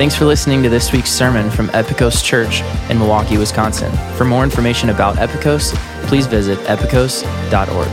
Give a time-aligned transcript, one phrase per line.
[0.00, 3.92] Thanks for listening to this week's sermon from Epikos Church in Milwaukee, Wisconsin.
[4.16, 5.74] For more information about Epikos,
[6.06, 7.86] please visit epikos.org.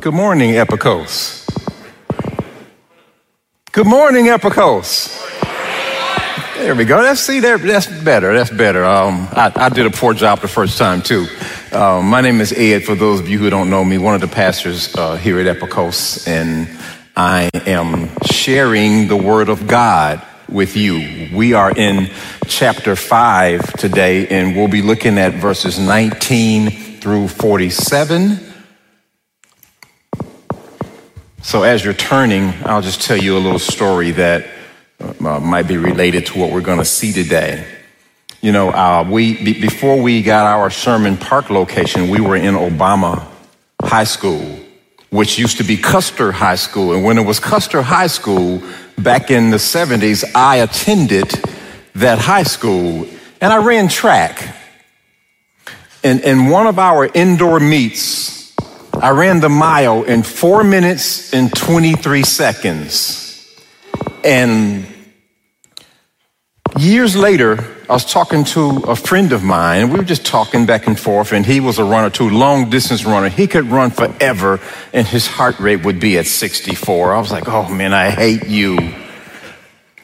[0.00, 1.48] Good morning, Epikos.
[3.70, 5.20] Good morning, Epikos.
[6.56, 6.96] There we go.
[6.96, 8.34] Let's see, that's better.
[8.34, 8.84] That's better.
[8.84, 11.28] Um, I, I, did a poor job the first time, too.
[11.70, 14.20] Um, my name is Ed, for those of you who don't know me, one of
[14.20, 16.66] the pastors uh, here at Epikos, and
[17.16, 21.28] I am sharing the Word of God with you.
[21.32, 22.10] We are in
[22.48, 28.40] chapter 5 today, and we'll be looking at verses 19 through 47.
[31.42, 34.48] So, as you're turning, I'll just tell you a little story that
[34.98, 37.64] uh, might be related to what we're going to see today.
[38.40, 42.54] You know, uh, we b- before we got our Sherman Park location, we were in
[42.54, 43.24] Obama
[43.80, 44.63] High School,
[45.14, 46.92] which used to be Custer High School.
[46.92, 48.60] And when it was Custer High School
[48.98, 51.30] back in the 70s, I attended
[51.94, 53.06] that high school
[53.40, 54.56] and I ran track.
[56.02, 58.56] And in one of our indoor meets,
[58.92, 63.56] I ran the mile in four minutes and 23 seconds.
[64.24, 64.84] And
[66.76, 70.86] years later, I was talking to a friend of mine, we were just talking back
[70.86, 73.28] and forth, and he was a runner too, long distance runner.
[73.28, 74.58] He could run forever,
[74.94, 77.12] and his heart rate would be at 64.
[77.12, 78.78] I was like, oh man, I hate you.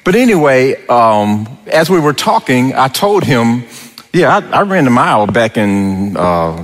[0.04, 3.64] But anyway, um, as we were talking, I told him,
[4.12, 6.62] yeah, I, I ran a mile back in uh,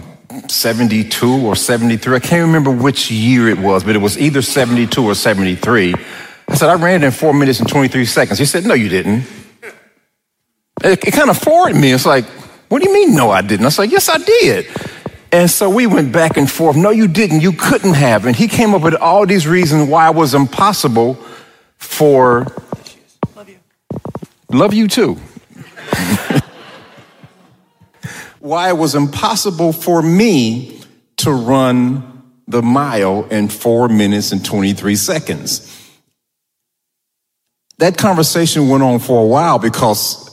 [0.48, 2.14] 72 or 73.
[2.14, 5.94] I can't remember which year it was, but it was either 72 or 73.
[6.48, 8.39] I said, I ran it in four minutes and 23 seconds.
[8.39, 9.25] He said, No, you didn't.
[10.87, 11.92] It, it kind of floored me.
[11.92, 12.25] It's like,
[12.69, 13.65] What do you mean, no, I didn't?
[13.65, 14.67] I was like, Yes, I did.
[15.33, 16.77] And so we went back and forth.
[16.77, 17.41] No, you didn't.
[17.41, 18.27] You couldn't have.
[18.27, 21.19] And he came up with all these reasons why it was impossible
[21.77, 22.47] for.
[23.34, 23.59] Love you.
[24.51, 25.15] Love you too.
[28.38, 30.81] why it was impossible for me
[31.16, 35.72] to run the mile in four minutes and 23 seconds
[37.78, 40.25] that conversation went on for a while because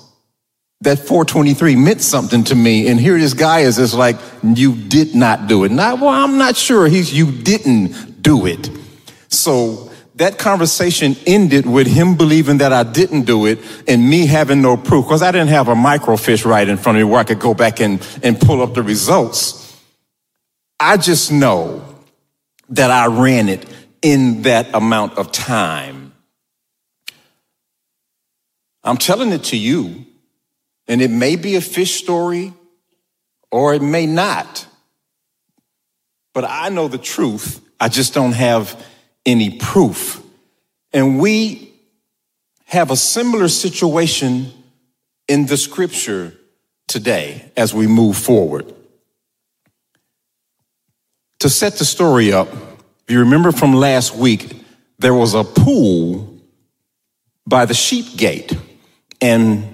[0.83, 2.87] that 423 meant something to me.
[2.87, 5.71] And here this guy is just like, you did not do it.
[5.71, 6.87] Not, well, I'm not sure.
[6.87, 8.69] He's, you didn't do it.
[9.29, 14.61] So that conversation ended with him believing that I didn't do it and me having
[14.61, 17.23] no proof because I didn't have a microfiche right in front of me where I
[17.23, 19.81] could go back and, and pull up the results.
[20.79, 21.83] I just know
[22.69, 23.65] that I ran it
[24.01, 26.13] in that amount of time.
[28.83, 30.05] I'm telling it to you,
[30.87, 32.53] and it may be a fish story
[33.51, 34.67] or it may not.
[36.33, 37.61] But I know the truth.
[37.79, 38.83] I just don't have
[39.25, 40.21] any proof.
[40.91, 41.71] And we
[42.65, 44.51] have a similar situation
[45.27, 46.33] in the scripture
[46.87, 48.73] today as we move forward.
[51.39, 54.63] To set the story up, if you remember from last week,
[54.97, 56.39] there was a pool
[57.45, 58.57] by the sheep gate.
[59.19, 59.72] And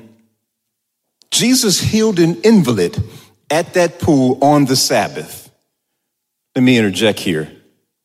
[1.40, 3.02] Jesus healed an invalid
[3.50, 5.50] at that pool on the Sabbath.
[6.54, 7.50] Let me interject here.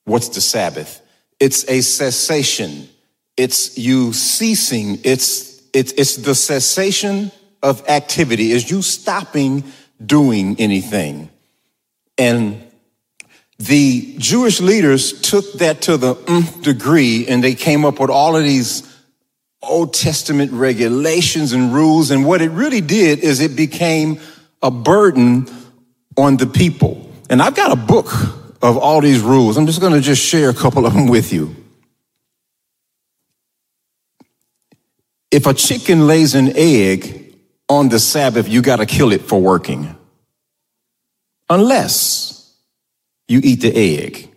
[0.04, 1.00] What's the Sabbath?
[1.40, 2.88] It's a cessation.
[3.36, 5.00] It's you ceasing.
[5.02, 8.52] It's, it's, it's the cessation of activity.
[8.52, 9.64] Is you stopping
[10.04, 11.28] doing anything.
[12.16, 12.62] And
[13.58, 16.14] the Jewish leaders took that to the
[16.62, 18.93] degree and they came up with all of these
[19.64, 22.10] Old Testament regulations and rules.
[22.10, 24.20] And what it really did is it became
[24.62, 25.46] a burden
[26.16, 27.10] on the people.
[27.28, 28.12] And I've got a book
[28.62, 29.56] of all these rules.
[29.56, 31.54] I'm just going to just share a couple of them with you.
[35.30, 37.36] If a chicken lays an egg
[37.68, 39.96] on the Sabbath, you got to kill it for working.
[41.50, 42.54] Unless
[43.26, 44.33] you eat the egg.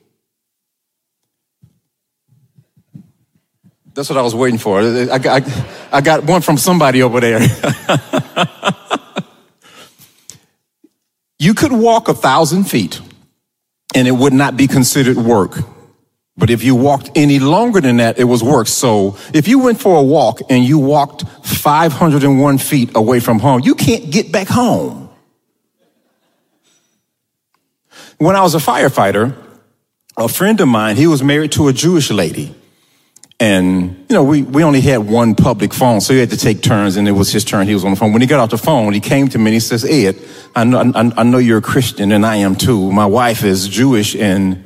[3.97, 4.79] That's what I was waiting for.
[4.79, 7.41] I got, I, I got one from somebody over there.
[11.39, 13.01] you could walk a thousand feet
[13.95, 15.57] and it would not be considered work.
[16.37, 18.67] But if you walked any longer than that, it was work.
[18.67, 23.61] So if you went for a walk and you walked 501 feet away from home,
[23.63, 25.09] you can't get back home.
[28.19, 29.35] When I was a firefighter,
[30.15, 32.53] a friend of mine, he was married to a Jewish lady.
[33.39, 36.63] And, you know, we, we only had one public phone, so he had to take
[36.63, 37.67] turns, and it was his turn.
[37.67, 38.11] He was on the phone.
[38.11, 40.19] When he got off the phone, he came to me and he says, Ed,
[40.55, 42.91] I know, I, I know you're a Christian, and I am too.
[42.91, 44.65] My wife is Jewish, and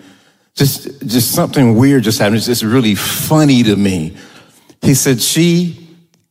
[0.54, 2.38] just, just something weird just happened.
[2.38, 4.16] It's just really funny to me.
[4.82, 5.90] He said she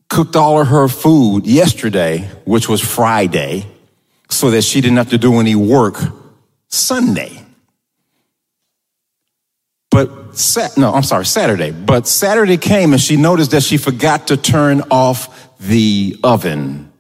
[0.09, 3.67] cooked all of her food yesterday, which was Friday,
[4.31, 5.97] so that she didn't have to do any work
[6.69, 7.40] Sunday.
[10.77, 11.71] No, I'm sorry, Saturday.
[11.71, 16.93] But Saturday came and she noticed that she forgot to turn off the oven.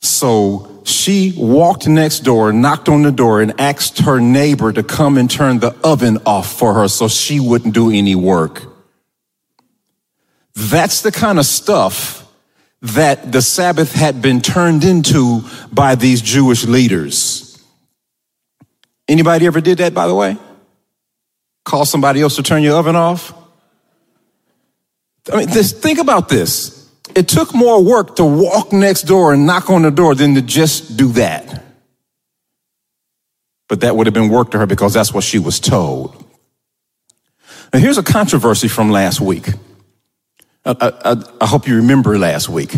[0.00, 5.18] So she walked next door, knocked on the door, and asked her neighbor to come
[5.18, 8.62] and turn the oven off for her so she wouldn't do any work.
[10.54, 12.26] That's the kind of stuff
[12.80, 15.42] that the Sabbath had been turned into
[15.72, 17.62] by these Jewish leaders.
[19.08, 20.36] Anybody ever did that, by the way?
[21.64, 23.32] Call somebody else to turn your oven off?
[25.32, 26.88] I mean, this, think about this.
[27.14, 30.42] It took more work to walk next door and knock on the door than to
[30.42, 31.64] just do that.
[33.68, 36.24] But that would have been work to her because that's what she was told.
[37.72, 39.48] Now, here's a controversy from last week.
[40.64, 42.74] I, I, I hope you remember last week.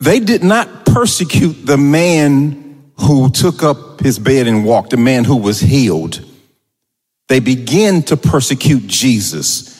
[0.00, 5.24] They did not persecute the man who took up his bed and walked, the man
[5.24, 6.24] who was healed.
[7.28, 9.74] They begin to persecute Jesus.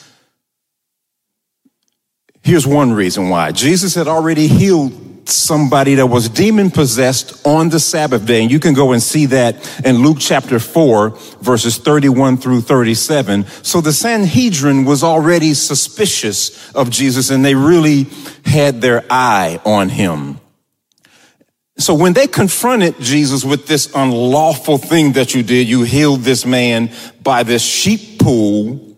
[2.41, 7.79] Here's one reason why Jesus had already healed somebody that was demon possessed on the
[7.79, 8.41] Sabbath day.
[8.41, 11.11] And you can go and see that in Luke chapter 4,
[11.41, 13.45] verses 31 through 37.
[13.63, 18.07] So the Sanhedrin was already suspicious of Jesus and they really
[18.45, 20.39] had their eye on him.
[21.79, 26.45] So when they confronted Jesus with this unlawful thing that you did, you healed this
[26.45, 26.91] man
[27.23, 28.97] by this sheep pool,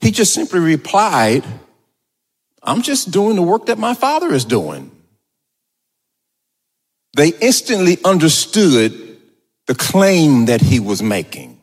[0.00, 1.44] he just simply replied,
[2.62, 4.90] I'm just doing the work that my father is doing.
[7.16, 9.18] They instantly understood
[9.66, 11.58] the claim that he was making.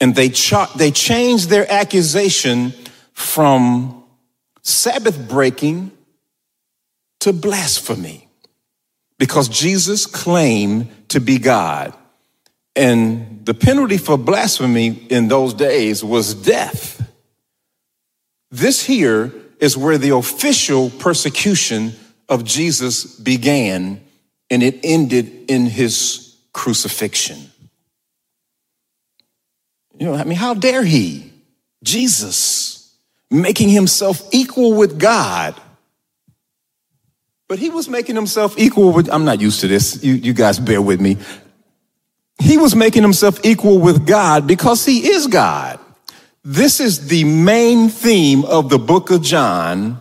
[0.00, 0.28] And they,
[0.76, 2.72] they changed their accusation
[3.14, 4.04] from
[4.62, 5.90] Sabbath breaking
[7.18, 8.28] to blasphemy
[9.22, 11.94] because Jesus claimed to be God.
[12.74, 17.08] And the penalty for blasphemy in those days was death.
[18.50, 21.92] This here is where the official persecution
[22.28, 24.00] of Jesus began
[24.50, 27.38] and it ended in his crucifixion.
[30.00, 31.32] You know, I mean, how dare he,
[31.84, 32.92] Jesus,
[33.30, 35.54] making himself equal with God?
[37.52, 40.02] But he was making himself equal with, I'm not used to this.
[40.02, 41.18] You, you guys bear with me.
[42.38, 45.78] He was making himself equal with God because he is God.
[46.42, 50.00] This is the main theme of the book of John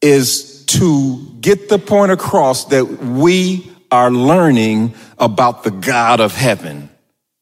[0.00, 6.90] is to get the point across that we are learning about the God of heaven,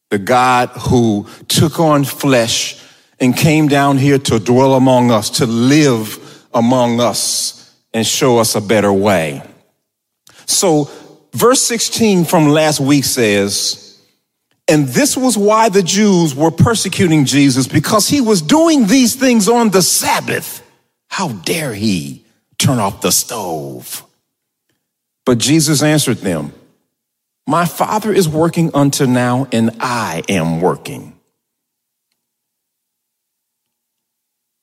[0.09, 2.83] the God who took on flesh
[3.19, 7.62] and came down here to dwell among us, to live among us
[7.93, 9.41] and show us a better way.
[10.45, 10.89] So
[11.33, 13.83] verse 16 from last week says,
[14.67, 19.49] and this was why the Jews were persecuting Jesus because he was doing these things
[19.49, 20.61] on the Sabbath.
[21.09, 22.25] How dare he
[22.57, 24.05] turn off the stove?
[25.25, 26.53] But Jesus answered them,
[27.45, 31.13] My Father is working until now, and I am working.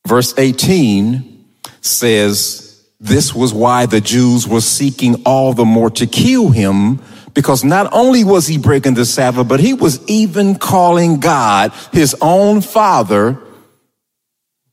[0.07, 1.45] Verse 18
[1.83, 2.70] says,
[3.01, 7.01] This was why the Jews were seeking all the more to kill him
[7.33, 12.15] because not only was he breaking the Sabbath, but he was even calling God his
[12.21, 13.39] own father.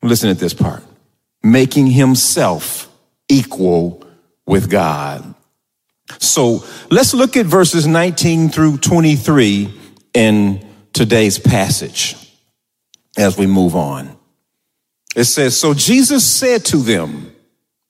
[0.01, 0.83] Listen at this part
[1.43, 2.91] making himself
[3.29, 4.05] equal
[4.45, 5.33] with God.
[6.19, 9.73] So let's look at verses 19 through 23
[10.13, 12.15] in today's passage
[13.17, 14.17] as we move on.
[15.15, 17.33] It says, So Jesus said to them,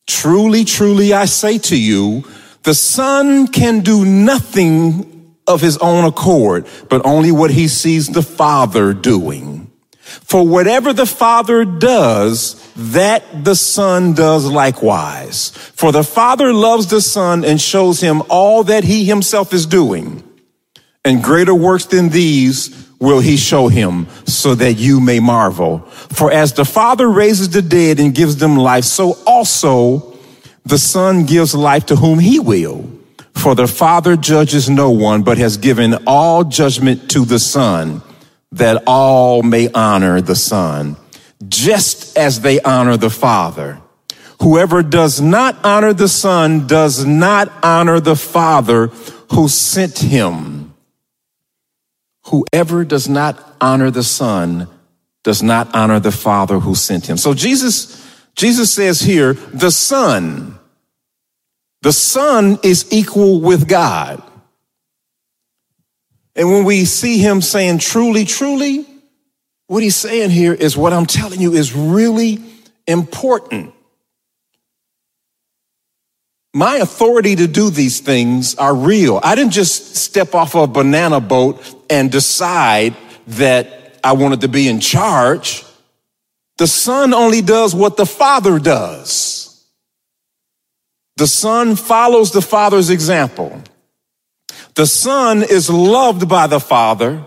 [0.08, 2.24] Truly, truly, I say to you,
[2.64, 8.22] the son can do nothing of his own accord, but only what he sees the
[8.22, 9.72] father doing.
[10.02, 15.50] For whatever the father does, that the son does likewise.
[15.50, 20.24] For the father loves the son and shows him all that he himself is doing.
[21.04, 25.80] And greater works than these will he show him so that you may marvel.
[26.12, 30.18] For as the father raises the dead and gives them life, so also
[30.68, 32.90] the Son gives life to whom he will.
[33.34, 38.02] For the Father judges no one, but has given all judgment to the Son,
[38.52, 40.98] that all may honor the Son,
[41.48, 43.80] just as they honor the Father.
[44.42, 48.88] Whoever does not honor the Son does not honor the Father
[49.32, 50.57] who sent him.
[52.28, 54.68] Whoever does not honor the Son
[55.24, 57.18] does not honor the Father who sent him.
[57.18, 58.06] So Jesus,
[58.36, 60.58] Jesus says here, the Son,
[61.82, 64.22] the Son is equal with God.
[66.36, 68.86] And when we see him saying truly, truly,
[69.68, 72.40] what he's saying here is what I'm telling you is really
[72.88, 73.74] important.
[76.54, 79.20] My authority to do these things are real.
[79.24, 82.96] I didn't just step off a banana boat and decide
[83.28, 85.64] that I wanted to be in charge.
[86.58, 89.66] The son only does what the father does.
[91.18, 93.62] The son follows the father's example.
[94.76, 97.24] The son is loved by the father.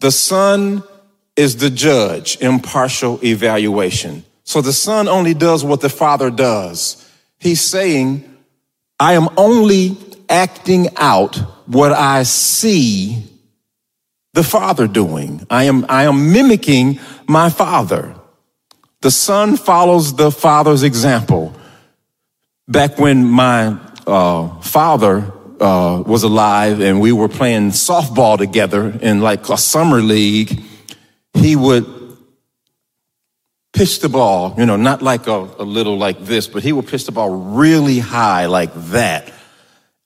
[0.00, 0.82] The son
[1.36, 4.24] is the judge, impartial evaluation.
[4.44, 7.06] So the son only does what the father does.
[7.38, 8.24] He's saying,
[8.98, 13.22] I am only acting out what I see
[14.36, 15.44] the father doing.
[15.48, 18.14] I am, I am mimicking my father.
[19.00, 21.54] The son follows the father's example.
[22.68, 29.22] Back when my uh, father uh, was alive and we were playing softball together in
[29.22, 30.60] like a summer league,
[31.32, 31.86] he would
[33.72, 36.86] pitch the ball, you know, not like a, a little like this, but he would
[36.86, 39.32] pitch the ball really high like that.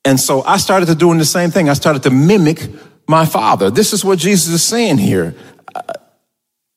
[0.05, 1.69] And so I started to doing the same thing.
[1.69, 2.61] I started to mimic
[3.11, 3.71] my father.
[3.71, 5.35] This is what Jesus is saying here.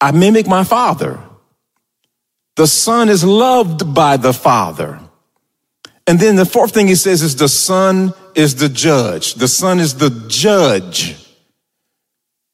[0.01, 1.19] I mimic my father.
[2.57, 4.99] The son is loved by the father.
[6.05, 9.35] And then the fourth thing he says is the son is the judge.
[9.35, 11.15] The son is the judge.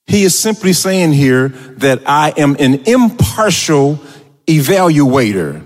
[0.06, 4.00] He is simply saying here that I am an impartial
[4.46, 5.66] evaluator.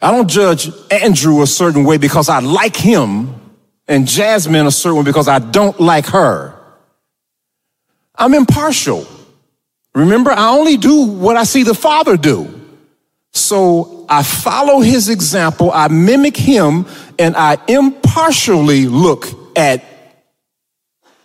[0.00, 3.34] I don't judge Andrew a certain way because I like him
[3.86, 6.54] and Jasmine a certain because I don't like her.
[8.16, 9.06] I'm impartial.
[9.94, 12.62] Remember, I only do what I see the Father do.
[13.32, 16.86] So I follow his example, I mimic him,
[17.18, 19.26] and I impartially look
[19.56, 19.84] at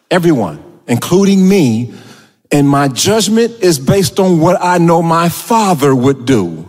[0.09, 1.93] everyone, including me,
[2.51, 6.68] and my judgment is based on what I know my father would do.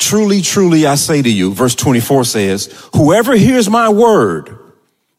[0.00, 4.56] Truly, truly, I say to you, verse 24 says, whoever hears my word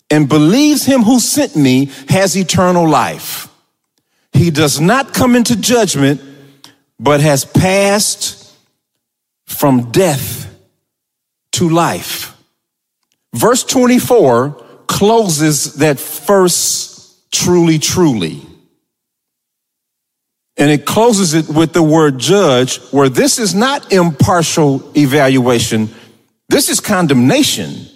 [0.10, 3.48] and believes him who sent me has eternal life.
[4.34, 6.20] He does not come into judgment,
[7.00, 8.54] but has passed
[9.46, 10.54] from death
[11.54, 12.36] to life.
[13.34, 14.52] Verse 24
[14.88, 18.42] closes that first truly, truly.
[20.62, 25.90] And it closes it with the word judge, where this is not impartial evaluation.
[26.50, 27.88] This is condemnation.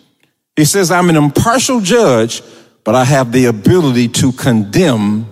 [0.55, 2.41] He says, I'm an impartial judge,
[2.83, 5.27] but I have the ability to condemn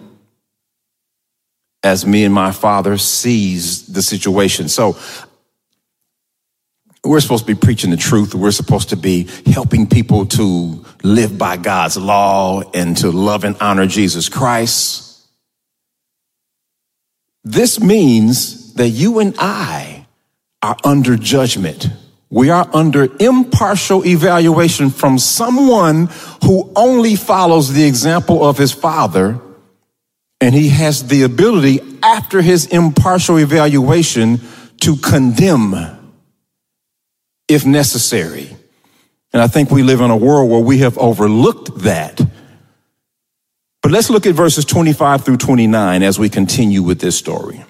[1.82, 4.70] as me and my father sees the situation.
[4.70, 4.96] So
[7.04, 8.36] we're supposed to be preaching the truth.
[8.36, 13.58] We're supposed to be helping people to live by God's law and to love and
[13.60, 15.13] honor Jesus Christ.
[17.44, 20.08] This means that you and I
[20.62, 21.88] are under judgment.
[22.30, 26.10] We are under impartial evaluation from someone
[26.44, 29.40] who only follows the example of his father.
[30.42, 34.42] And he has the ability after his impartial evaluation
[34.82, 35.76] to condemn
[37.48, 38.56] if necessary.
[39.32, 42.20] And I think we live in a world where we have overlooked that.
[43.94, 47.64] Let's look at verses 25 through 29 as we continue with this story.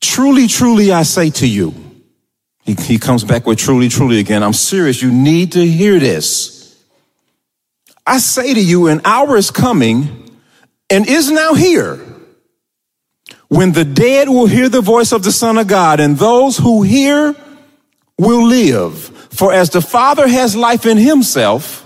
[0.00, 1.72] Truly, truly, I say to you,
[2.64, 4.42] he, he comes back with truly, truly again.
[4.42, 5.00] I'm serious.
[5.00, 6.84] You need to hear this.
[8.04, 10.36] I say to you, an hour is coming
[10.90, 12.04] and is now here
[13.46, 16.82] when the dead will hear the voice of the Son of God, and those who
[16.82, 17.36] hear
[18.18, 18.98] will live.
[19.30, 21.85] For as the Father has life in himself,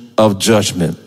[0.21, 0.97] of judgment.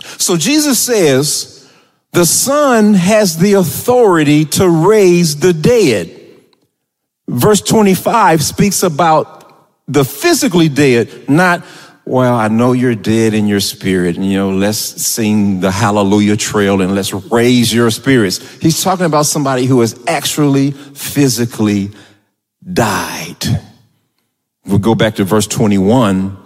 [0.00, 1.68] So Jesus says,
[2.12, 6.16] the Son has the authority to raise the dead.
[7.28, 11.64] Verse 25 speaks about the physically dead, not
[12.06, 16.36] well, I know you're dead in your spirit, and you know, let's sing the hallelujah
[16.36, 18.38] trail and let's raise your spirits.
[18.58, 21.90] He's talking about somebody who has actually physically
[22.72, 23.62] died.
[24.66, 26.36] We'll go back to verse 21.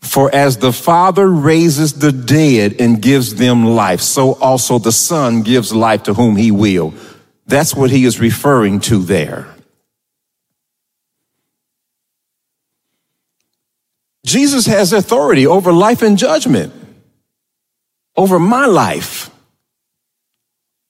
[0.00, 5.42] For as the Father raises the dead and gives them life, so also the Son
[5.42, 6.94] gives life to whom he will.
[7.46, 9.48] That's what he is referring to there.
[14.24, 16.72] Jesus has authority over life and judgment,
[18.14, 19.30] over my life,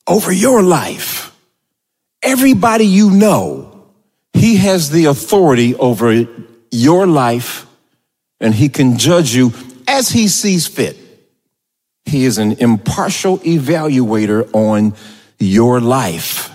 [0.09, 1.33] over your life.
[2.21, 3.85] Everybody you know,
[4.33, 6.27] he has the authority over
[6.73, 7.68] your life
[8.41, 9.53] and he can judge you
[9.87, 10.97] as he sees fit.
[12.05, 14.95] He is an impartial evaluator on
[15.39, 16.55] your life.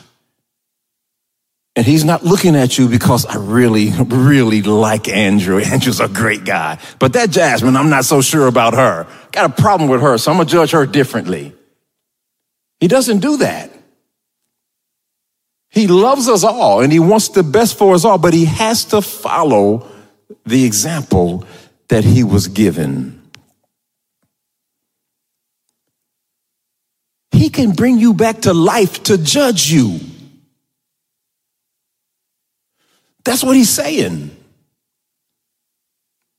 [1.75, 5.59] And he's not looking at you because I really, really like Andrew.
[5.59, 6.77] Andrew's a great guy.
[6.99, 9.07] But that Jasmine, I'm not so sure about her.
[9.31, 11.53] Got a problem with her, so I'm going to judge her differently.
[12.79, 13.71] He doesn't do that.
[15.69, 18.85] He loves us all and he wants the best for us all, but he has
[18.85, 19.87] to follow
[20.45, 21.47] the example
[21.89, 23.21] that he was given.
[27.31, 29.99] He can bring you back to life to judge you.
[33.23, 34.31] That's what he's saying.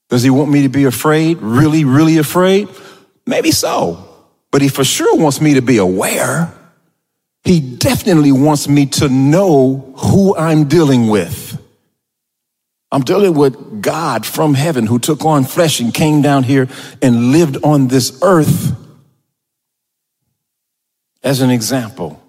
[0.08, 1.38] Does he want me to be afraid?
[1.38, 2.68] Really, really afraid?
[3.26, 4.08] Maybe so.
[4.50, 6.52] But he for sure wants me to be aware.
[7.42, 11.53] He definitely wants me to know who I'm dealing with.
[12.94, 16.68] I'm dealing with God from heaven who took on flesh and came down here
[17.02, 18.76] and lived on this earth
[21.20, 22.22] as an example.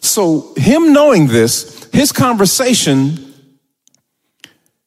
[0.00, 3.34] So, him knowing this, his conversation,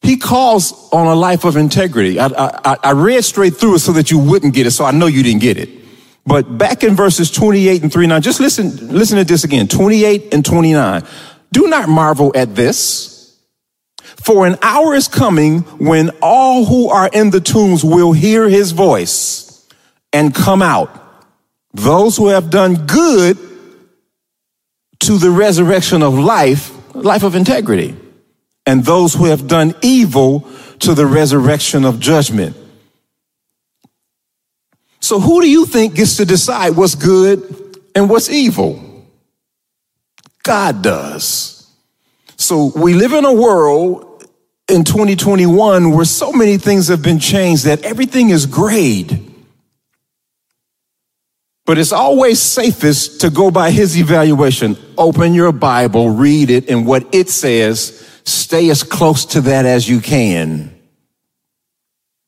[0.02, 2.20] he calls on a life of integrity.
[2.20, 4.92] I, I, I, read straight through it so that you wouldn't get it, so I
[4.92, 5.70] know you didn't get it.
[6.26, 10.44] But back in verses 28 and 39, just listen, listen to this again 28 and
[10.44, 11.04] 29.
[11.54, 13.38] Do not marvel at this,
[14.02, 18.72] for an hour is coming when all who are in the tombs will hear his
[18.72, 19.64] voice
[20.12, 21.00] and come out.
[21.72, 23.38] Those who have done good
[25.02, 27.96] to the resurrection of life, life of integrity,
[28.66, 32.58] and those who have done evil to the resurrection of judgment.
[35.02, 38.93] So, who do you think gets to decide what's good and what's evil?
[40.44, 41.68] God does.
[42.36, 44.26] So, we live in a world
[44.68, 49.32] in 2021 where so many things have been changed that everything is grade.
[51.66, 54.78] But it's always safest to go by his evaluation.
[54.98, 59.88] Open your Bible, read it, and what it says, stay as close to that as
[59.88, 60.78] you can.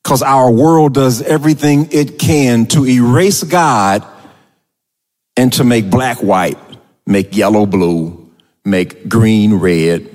[0.03, 4.05] Because our world does everything it can to erase God
[5.35, 6.57] and to make black white,
[7.05, 8.31] make yellow blue,
[8.63, 10.09] make green red.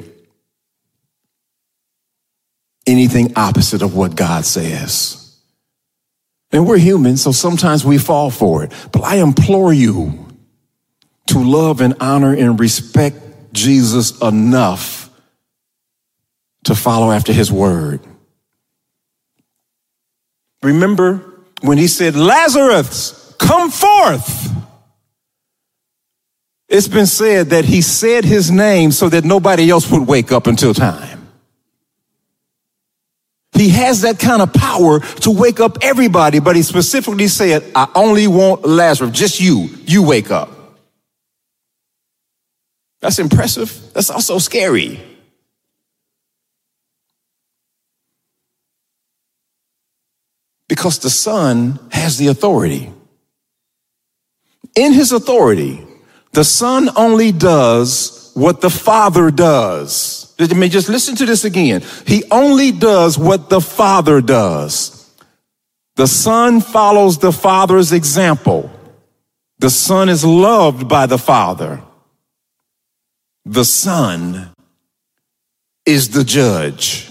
[2.87, 5.37] Anything opposite of what God says.
[6.53, 8.73] And we're human, so sometimes we fall for it.
[8.91, 10.27] But I implore you
[11.29, 13.17] to love and honor and respect
[13.53, 15.11] Jesus enough
[16.65, 18.01] to follow after his word.
[20.63, 21.25] Remember
[21.63, 24.50] when he said, Lazarus, come forth.
[26.71, 30.47] It's been said that he said his name so that nobody else would wake up
[30.47, 31.29] until time.
[33.53, 37.89] He has that kind of power to wake up everybody, but he specifically said, I
[37.97, 39.69] only want Lazarus, just you.
[39.85, 40.49] You wake up.
[43.01, 43.93] That's impressive.
[43.93, 45.01] That's also scary.
[50.69, 52.93] Because the Son has the authority.
[54.77, 55.85] In his authority,
[56.33, 60.35] the Son only does what the Father does.
[60.39, 61.83] Let me just listen to this again.
[62.07, 64.97] He only does what the Father does.
[65.97, 68.71] The Son follows the Father's example.
[69.59, 71.83] The Son is loved by the Father.
[73.45, 74.51] The Son
[75.85, 77.11] is the judge.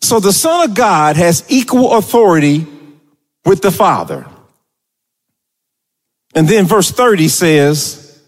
[0.00, 2.66] So the Son of God has equal authority
[3.44, 4.26] with the Father.
[6.34, 8.20] And then verse 30 says,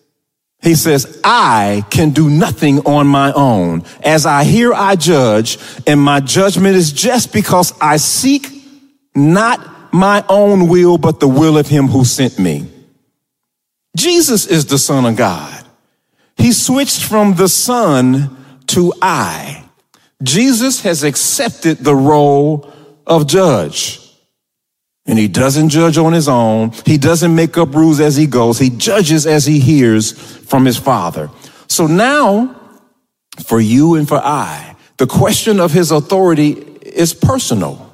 [0.63, 3.85] he says, I can do nothing on my own.
[4.03, 8.47] As I hear, I judge, and my judgment is just because I seek
[9.15, 12.69] not my own will, but the will of him who sent me.
[13.97, 15.65] Jesus is the son of God.
[16.37, 18.37] He switched from the son
[18.69, 19.65] to I.
[20.23, 22.73] Jesus has accepted the role
[23.07, 24.02] of judge.
[25.07, 26.71] And he doesn't judge on his own.
[26.87, 28.59] He doesn't make up rules as he goes.
[28.59, 31.31] He judges as he hears from his father.
[31.67, 32.55] So now,
[33.45, 37.91] for you and for I, the question of his authority is personal.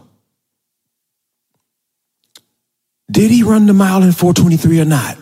[3.10, 5.16] Did he run the mile in 423 or not?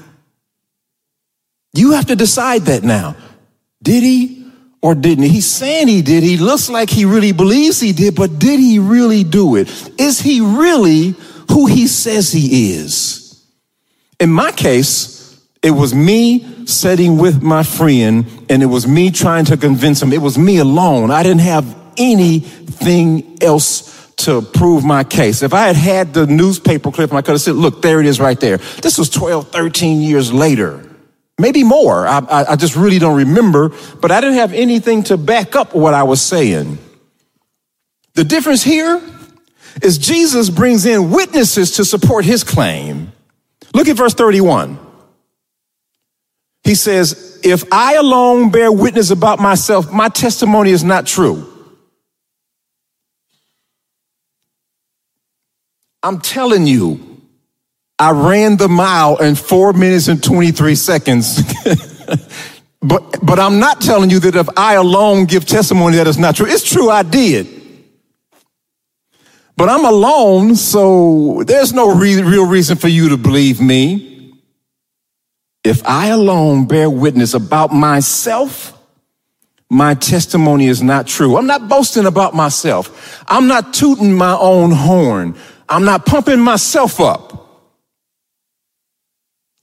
[1.72, 3.14] You have to decide that now.
[3.82, 4.50] Did he
[4.82, 5.30] or didn't he?
[5.30, 6.22] He's saying he did.
[6.22, 9.68] He looks like he really believes he did, but did he really do it?
[9.98, 11.14] Is he really
[11.50, 13.44] who he says he is?
[14.18, 19.44] In my case, it was me sitting with my friend and it was me trying
[19.46, 20.12] to convince him.
[20.12, 21.10] It was me alone.
[21.10, 25.42] I didn't have anything else to prove my case.
[25.42, 28.18] If I had had the newspaper clip, I could have said, look, there it is
[28.18, 28.56] right there.
[28.56, 30.82] This was 12, 13 years later.
[31.38, 32.06] Maybe more.
[32.06, 35.74] I, I, I just really don't remember, but I didn't have anything to back up
[35.74, 36.78] what I was saying.
[38.14, 39.02] The difference here
[39.82, 43.12] is Jesus brings in witnesses to support his claim.
[43.74, 44.78] Look at verse 31.
[46.64, 51.52] He says, If I alone bear witness about myself, my testimony is not true.
[56.02, 57.20] I'm telling you,
[57.98, 61.42] I ran the mile in four minutes and 23 seconds.
[62.82, 66.36] but, but I'm not telling you that if I alone give testimony that is not
[66.36, 66.46] true.
[66.46, 67.55] It's true, I did.
[69.56, 74.34] But I'm alone, so there's no re- real reason for you to believe me.
[75.64, 78.78] If I alone bear witness about myself,
[79.70, 81.36] my testimony is not true.
[81.36, 83.24] I'm not boasting about myself.
[83.26, 85.36] I'm not tooting my own horn.
[85.68, 87.32] I'm not pumping myself up.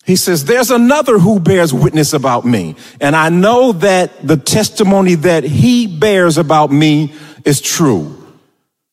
[0.06, 2.76] He says, there's another who bears witness about me.
[3.00, 7.14] And I know that the testimony that he bears about me
[7.46, 8.23] is true.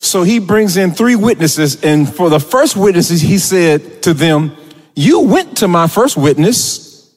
[0.00, 1.82] So he brings in three witnesses.
[1.84, 4.56] And for the first witnesses, he said to them,
[4.94, 7.14] You went to my first witness.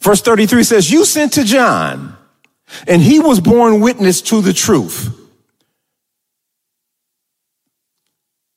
[0.00, 2.16] Verse 33 says, You sent to John,
[2.86, 5.12] and he was borne witness to the truth.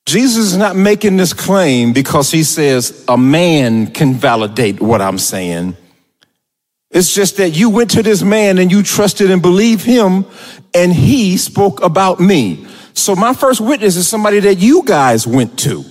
[0.06, 5.20] Jesus is not making this claim because he says a man can validate what I'm
[5.20, 5.78] saying.
[6.90, 10.26] It's just that you went to this man and you trusted and believed him,
[10.74, 12.66] and he spoke about me.
[13.00, 15.86] So my first witness is somebody that you guys went to.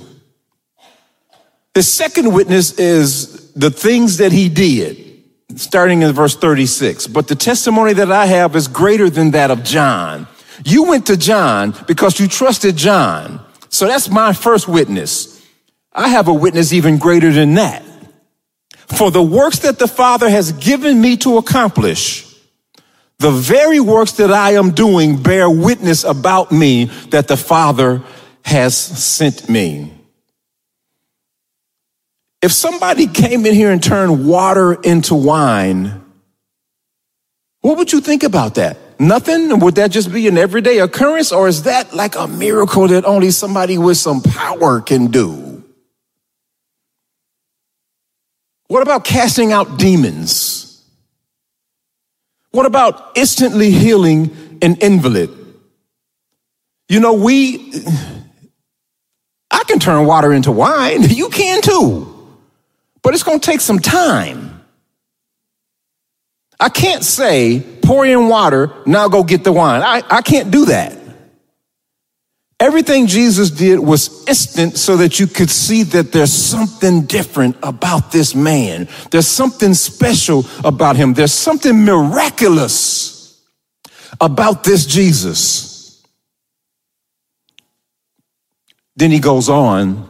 [1.72, 5.24] The second witness is the things that he did,
[5.56, 7.06] starting in verse 36.
[7.06, 10.26] But the testimony that I have is greater than that of John.
[10.64, 13.40] You went to John because you trusted John.
[13.70, 15.42] So that's my first witness.
[15.92, 17.82] I have a witness even greater than that.
[18.86, 22.27] For the works that the Father has given me to accomplish,
[23.18, 28.02] the very works that I am doing bear witness about me that the Father
[28.44, 29.92] has sent me.
[32.40, 36.04] If somebody came in here and turned water into wine,
[37.60, 38.78] what would you think about that?
[39.00, 39.58] Nothing?
[39.60, 41.32] Would that just be an everyday occurrence?
[41.32, 45.64] Or is that like a miracle that only somebody with some power can do?
[48.68, 50.57] What about casting out demons?
[52.50, 55.30] What about instantly healing an invalid?
[56.88, 57.72] You know, we,
[59.50, 61.02] I can turn water into wine.
[61.08, 62.14] You can too.
[63.02, 64.62] But it's going to take some time.
[66.60, 69.82] I can't say, pour in water, now go get the wine.
[69.82, 70.97] I, I can't do that.
[72.60, 78.10] Everything Jesus did was instant so that you could see that there's something different about
[78.10, 78.88] this man.
[79.12, 81.14] There's something special about him.
[81.14, 83.40] There's something miraculous
[84.20, 86.04] about this Jesus.
[88.96, 90.08] Then he goes on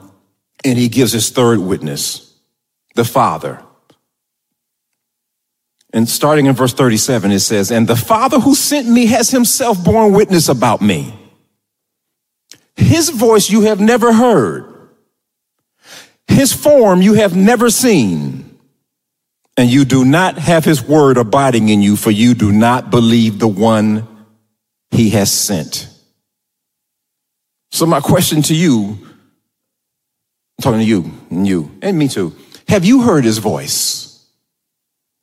[0.65, 2.35] and he gives his third witness,
[2.95, 3.63] the Father.
[5.93, 9.85] And starting in verse 37, it says, And the Father who sent me has himself
[9.85, 11.18] borne witness about me.
[12.79, 14.65] His voice you have never heard.
[16.29, 18.59] His form you have never seen.
[19.57, 23.41] And you do not have his word abiding in you, for you do not believe
[23.41, 24.07] the one
[24.93, 25.89] he has sent.
[27.73, 28.97] So my question to you,
[30.59, 32.35] I'm talking to you and you and me too.
[32.69, 34.25] Have you heard his voice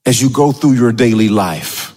[0.05, 1.94] as you go through your daily life?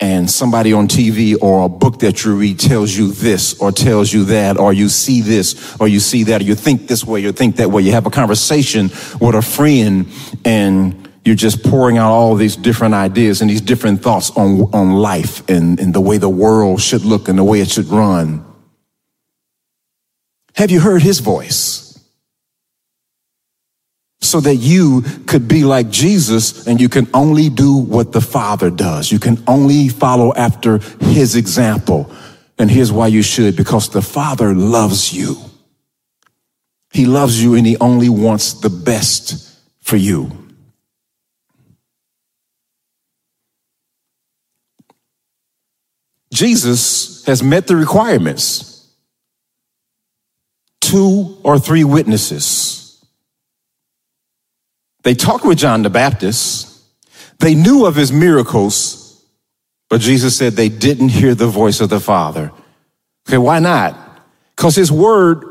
[0.00, 4.12] And somebody on TV or a book that you read tells you this or tells
[4.12, 7.24] you that, or you see this or you see that, or you think this way
[7.24, 7.82] or think that way.
[7.82, 10.06] You have a conversation with a friend
[10.44, 14.62] and you you're just pouring out all these different ideas and these different thoughts on,
[14.72, 17.86] on life and, and the way the world should look and the way it should
[17.86, 18.44] run.
[20.56, 21.89] Have you heard his voice?
[24.30, 28.70] So that you could be like Jesus and you can only do what the Father
[28.70, 29.10] does.
[29.10, 32.08] You can only follow after his example.
[32.56, 35.34] And here's why you should, because the Father loves you.
[36.92, 40.30] He loves you and he only wants the best for you.
[46.32, 48.88] Jesus has met the requirements.
[50.80, 52.79] Two or three witnesses.
[55.02, 56.82] They talked with John the Baptist.
[57.38, 59.24] They knew of his miracles,
[59.88, 62.52] but Jesus said they didn't hear the voice of the Father.
[63.28, 63.96] Okay, why not?
[64.54, 65.44] Because his word,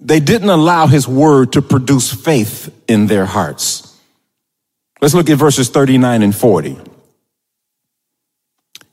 [0.00, 3.94] they didn't allow his word to produce faith in their hearts.
[5.00, 6.78] Let's look at verses 39 and 40.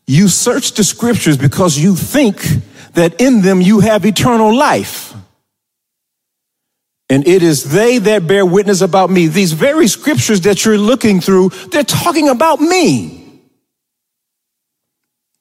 [0.06, 2.42] You search the scriptures because you think
[2.94, 5.14] that in them you have eternal life.
[7.14, 9.28] And it is they that bear witness about me.
[9.28, 13.40] These very scriptures that you're looking through, they're talking about me.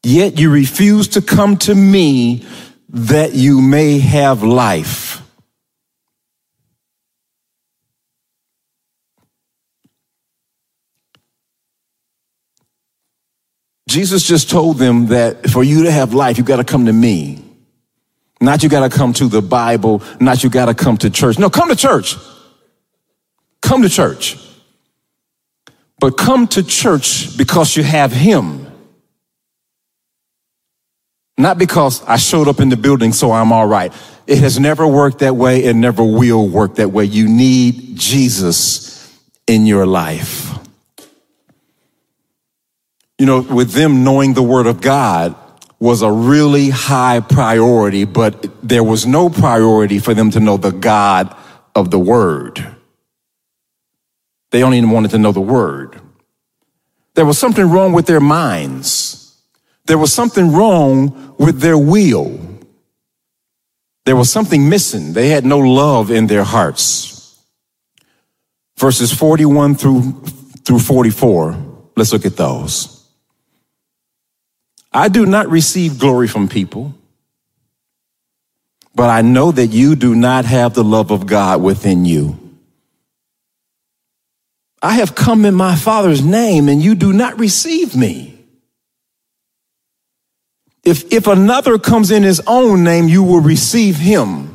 [0.03, 2.45] Yet you refuse to come to me
[2.91, 5.23] that you may have life.
[13.89, 16.93] Jesus just told them that for you to have life, you've got to come to
[16.93, 17.43] me.
[18.43, 21.39] Not you got to come to the Bible, not you got to come to church.
[21.39, 22.17] No, come to church.
[23.61, 24.37] Come to church.
[26.01, 28.67] But come to church because you have Him.
[31.39, 33.93] Not because I showed up in the building so I'm all right.
[34.27, 35.63] It has never worked that way.
[35.63, 37.05] It never will work that way.
[37.05, 40.51] You need Jesus in your life.
[43.19, 45.37] You know, with them knowing the Word of God
[45.83, 50.71] was a really high priority, but there was no priority for them to know the
[50.71, 51.35] God
[51.75, 52.65] of the Word.
[54.53, 56.01] They only wanted to know the Word.
[57.15, 59.37] There was something wrong with their minds.
[59.87, 62.39] There was something wrong with their will.
[64.05, 65.15] There was something missing.
[65.15, 67.43] They had no love in their hearts.
[68.79, 70.13] Verses 41 through,
[70.65, 71.57] through 44.
[71.97, 72.92] Let's look at those.
[74.93, 76.95] I do not receive glory from people,
[78.95, 82.39] but I know that you do not have the love of God within you.
[84.83, 88.39] I have come in my Father's name and you do not receive me.
[90.85, 94.53] If, if another comes in his own name, you will receive him.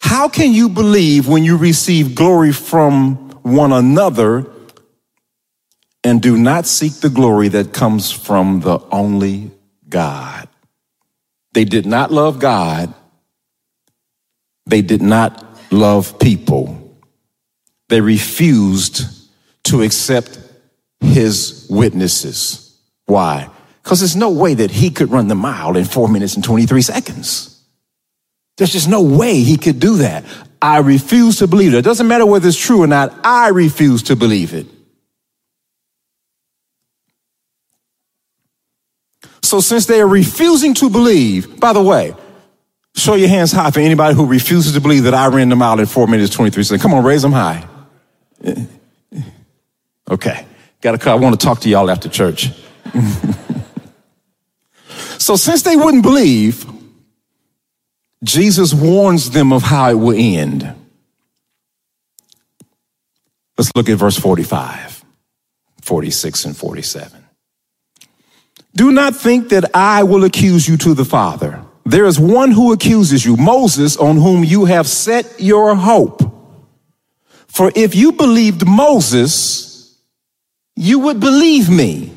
[0.00, 4.46] How can you believe when you receive glory from one another
[6.04, 9.50] and do not seek the glory that comes from the only
[9.88, 10.48] God.
[11.52, 12.92] They did not love God.
[14.66, 16.98] They did not love people.
[17.88, 19.02] They refused
[19.64, 20.38] to accept
[21.00, 22.76] his witnesses.
[23.06, 23.48] Why?
[23.82, 26.82] Because there's no way that he could run the mile in four minutes and 23
[26.82, 27.60] seconds.
[28.56, 30.24] There's just no way he could do that.
[30.60, 31.78] I refuse to believe it.
[31.78, 33.12] It doesn't matter whether it's true or not.
[33.24, 34.66] I refuse to believe it.
[39.52, 42.14] So since they are refusing to believe, by the way,
[42.94, 45.78] show your hands high for anybody who refuses to believe that I ran them out
[45.78, 46.80] in four minutes, 23 seconds.
[46.80, 47.68] Come on, raise them high.
[50.10, 50.46] Okay.
[50.80, 52.50] Got to, I want to talk to y'all after church.
[55.18, 56.66] so since they wouldn't believe,
[58.24, 60.74] Jesus warns them of how it will end.
[63.56, 65.04] Let's look at verse 45,
[65.82, 67.21] 46, and 47.
[68.74, 71.62] Do not think that I will accuse you to the Father.
[71.84, 76.22] There is one who accuses you, Moses, on whom you have set your hope.
[77.48, 79.98] For if you believed Moses,
[80.74, 82.12] you would believe me.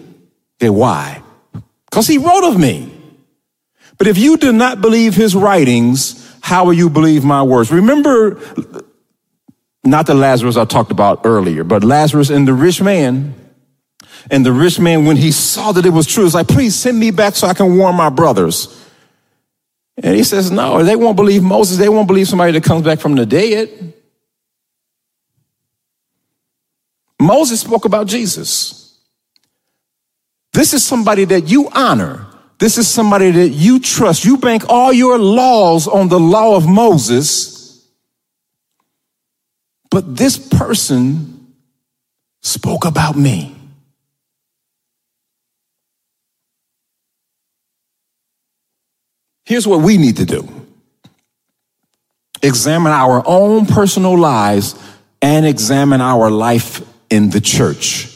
[0.62, 1.22] Okay, why?
[1.90, 2.92] Because he wrote of me.
[3.98, 7.72] But if you do not believe his writings, how will you believe my words?
[7.72, 8.40] Remember,
[9.84, 13.34] not the Lazarus I talked about earlier, but Lazarus and the rich man
[14.32, 17.00] and the rich man, when he saw that it was true, was like, please send
[17.00, 18.84] me back so I can warn my brothers.
[19.98, 21.78] And he says, no, they won't believe Moses.
[21.78, 23.94] They won't believe somebody that comes back from the dead.
[27.20, 29.00] Moses spoke about Jesus.
[30.52, 32.28] This is somebody that you honor.
[32.60, 34.26] This is somebody that you trust.
[34.26, 37.88] You bank all your laws on the law of Moses.
[39.90, 41.54] But this person
[42.42, 43.55] spoke about me.
[49.46, 50.48] Here's what we need to do
[52.42, 54.76] examine our own personal lives
[55.22, 58.12] and examine our life in the church.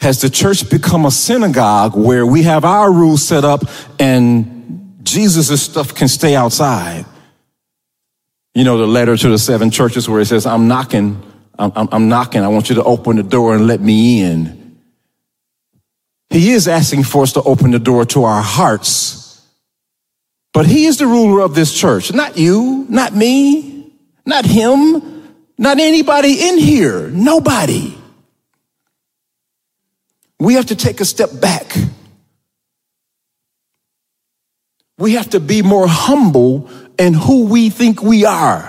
[0.00, 3.62] Has the church become a synagogue where we have our rules set up
[3.98, 7.04] and Jesus' stuff can stay outside?
[8.54, 11.22] You know, the letter to the seven churches where it says, I'm knocking,
[11.58, 14.78] I'm, I'm, I'm knocking, I want you to open the door and let me in.
[16.30, 19.21] He is asking for us to open the door to our hearts
[20.52, 23.92] but he is the ruler of this church, not you, not me,
[24.26, 25.24] not him,
[25.58, 27.96] not anybody in here, nobody.
[30.38, 31.76] We have to take a step back.
[34.98, 38.68] We have to be more humble in who we think we are.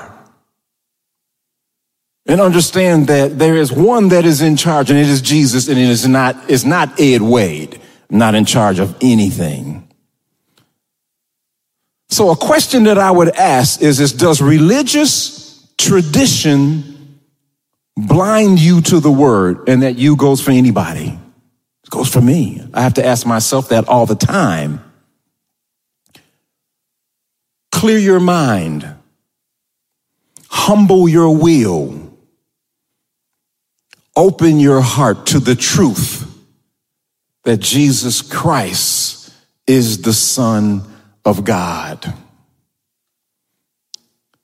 [2.26, 5.78] And understand that there is one that is in charge, and it is Jesus, and
[5.78, 9.83] it is not, it's not Ed Wade, not in charge of anything.
[12.13, 17.17] So a question that I would ask is, is does religious tradition
[17.97, 21.08] blind you to the word and that you goes for anybody?
[21.84, 22.62] It goes for me.
[22.71, 24.84] I have to ask myself that all the time.
[27.71, 28.88] Clear your mind.
[30.49, 32.15] Humble your will.
[34.15, 36.32] Open your heart to the truth
[37.43, 39.34] that Jesus Christ
[39.65, 40.92] is the Son
[41.25, 42.13] of God.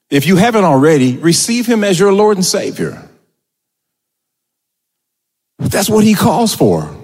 [0.09, 3.07] If you haven't already, receive him as your Lord and Savior.
[5.59, 6.95] That's what he calls for.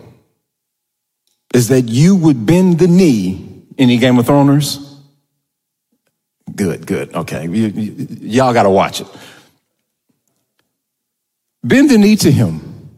[1.53, 3.63] Is that you would bend the knee.
[3.77, 4.99] Any Game of Thrones?
[6.53, 7.13] Good, good.
[7.13, 7.45] Okay.
[7.47, 9.07] y'all got to watch it.
[11.63, 12.89] Bend the knee to him.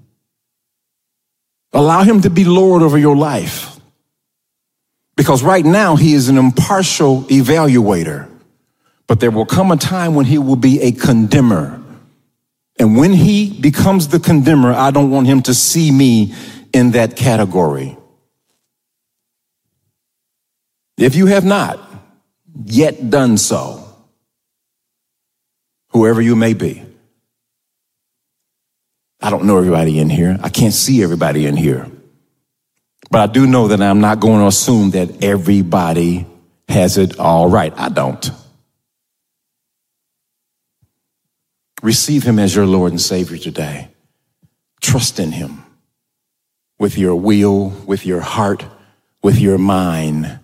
[1.74, 3.77] Allow him to be Lord over your life.
[5.18, 8.30] Because right now he is an impartial evaluator,
[9.08, 11.82] but there will come a time when he will be a condemner.
[12.80, 16.36] And when he becomes the condemner, I don't want him to see me
[16.72, 17.98] in that category.
[20.98, 21.80] If you have not
[22.66, 23.84] yet done so,
[25.90, 26.84] whoever you may be,
[29.20, 30.38] I don't know everybody in here.
[30.44, 31.90] I can't see everybody in here.
[33.10, 36.26] But I do know that I'm not going to assume that everybody
[36.68, 37.74] has it all right.
[37.78, 38.30] I don't.
[41.82, 43.90] Receive him as your Lord and Savior today.
[44.82, 45.64] Trust in him
[46.80, 48.66] with your will, with your heart,
[49.24, 50.40] with your mind.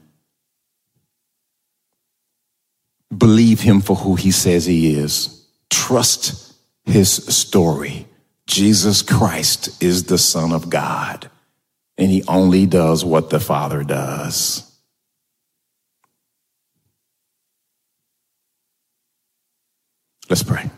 [3.15, 5.45] Believe him for who he says he is.
[5.69, 6.53] Trust
[6.85, 8.07] his story.
[8.47, 11.29] Jesus Christ is the Son of God
[11.97, 14.69] and he only does what the Father does.
[20.29, 20.69] Let's pray.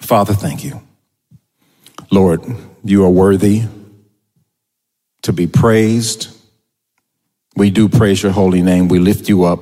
[0.00, 0.82] Father, thank you.
[2.10, 2.42] Lord,
[2.82, 3.62] you are worthy
[5.22, 6.28] to be praised.
[7.56, 8.88] We do praise your holy name.
[8.88, 9.60] We lift you up.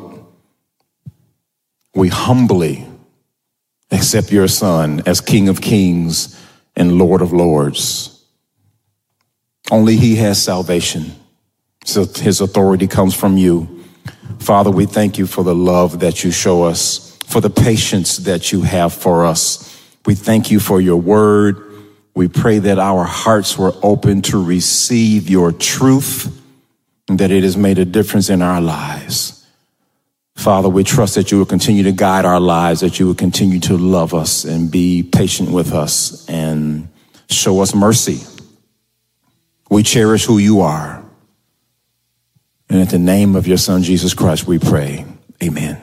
[1.94, 2.86] We humbly
[3.90, 6.40] accept your Son as King of Kings
[6.74, 8.21] and Lord of Lords.
[9.72, 11.12] Only He has salvation.
[11.86, 13.82] So His authority comes from you.
[14.38, 18.52] Father, we thank you for the love that you show us, for the patience that
[18.52, 19.82] you have for us.
[20.04, 21.56] We thank you for your word.
[22.14, 26.38] We pray that our hearts were open to receive your truth
[27.08, 29.46] and that it has made a difference in our lives.
[30.36, 33.60] Father, we trust that you will continue to guide our lives, that you will continue
[33.60, 36.88] to love us and be patient with us and
[37.30, 38.20] show us mercy
[39.72, 41.02] we cherish who you are.
[42.68, 45.06] And in the name of your son, Jesus Christ, we pray.
[45.42, 45.81] Amen.